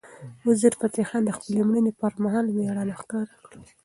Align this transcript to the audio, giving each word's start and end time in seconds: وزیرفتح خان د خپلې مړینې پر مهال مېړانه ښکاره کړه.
وزیرفتح 0.47 1.03
خان 1.09 1.23
د 1.25 1.29
خپلې 1.37 1.59
مړینې 1.67 1.91
پر 1.99 2.11
مهال 2.23 2.45
مېړانه 2.57 2.93
ښکاره 3.01 3.35
کړه. 3.45 3.57